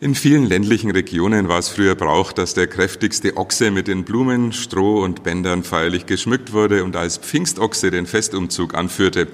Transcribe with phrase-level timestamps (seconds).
[0.00, 4.52] In vielen ländlichen Regionen war es früher Brauch, dass der kräftigste Ochse mit den Blumen,
[4.52, 9.26] Stroh und Bändern feierlich geschmückt wurde und als Pfingstochse den Festumzug anführte.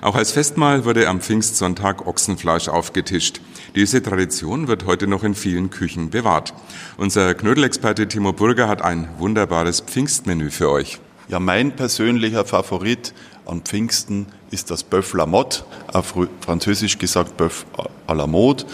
[0.00, 3.42] Auch als Festmahl wurde am Pfingstsonntag Ochsenfleisch aufgetischt.
[3.74, 6.54] Diese Tradition wird heute noch in vielen Küchen bewahrt.
[6.96, 10.98] Unser Knödelexperte Timo Burger hat ein wunderbares Pfingstmenü für euch.
[11.28, 13.12] Ja, mein persönlicher Favorit
[13.44, 17.66] an Pfingsten ist das Bœuf la Motte, auf Französisch gesagt Bœuf
[18.06, 18.64] à la Mode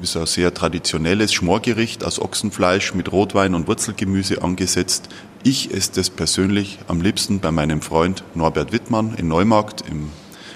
[0.00, 5.08] ist ein sehr traditionelles Schmorgericht aus Ochsenfleisch mit Rotwein und Wurzelgemüse angesetzt.
[5.42, 10.10] Ich esse es persönlich am liebsten bei meinem Freund Norbert Wittmann in Neumarkt im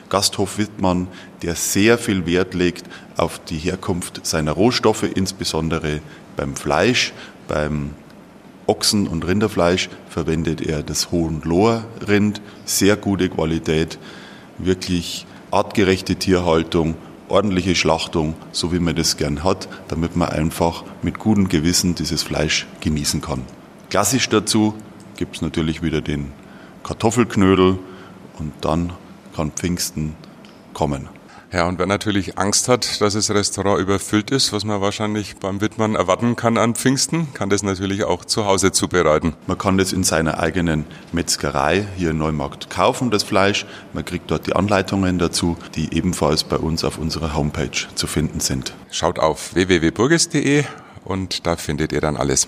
[0.09, 1.09] Gasthof Wittmann,
[1.43, 2.85] der sehr viel Wert legt
[3.17, 6.01] auf die Herkunft seiner Rohstoffe, insbesondere
[6.37, 7.13] beim Fleisch,
[7.47, 7.91] beim
[8.67, 13.99] Ochsen- und Rinderfleisch verwendet er das Hohenloher-Rind, sehr gute Qualität,
[14.59, 16.95] wirklich artgerechte Tierhaltung
[17.31, 22.23] ordentliche Schlachtung, so wie man das gern hat, damit man einfach mit gutem Gewissen dieses
[22.23, 23.43] Fleisch genießen kann.
[23.89, 24.75] Klassisch dazu
[25.17, 26.33] gibt es natürlich wieder den
[26.83, 27.79] Kartoffelknödel
[28.39, 28.93] und dann
[29.35, 30.15] kann Pfingsten
[30.73, 31.09] kommen.
[31.53, 35.61] Ja, und wer natürlich Angst hat, dass das Restaurant überfüllt ist, was man wahrscheinlich beim
[35.61, 39.35] Wittmann erwarten kann an Pfingsten, kann das natürlich auch zu Hause zubereiten.
[39.49, 43.67] Man kann das in seiner eigenen Metzgerei hier in Neumarkt kaufen, das Fleisch.
[43.93, 48.39] Man kriegt dort die Anleitungen dazu, die ebenfalls bei uns auf unserer Homepage zu finden
[48.39, 48.73] sind.
[48.93, 50.63] Schaut auf www.burges.de
[51.05, 52.47] und da findet ihr dann alles.